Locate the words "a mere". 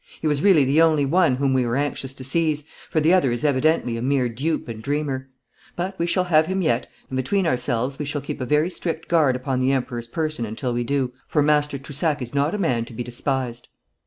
3.97-4.27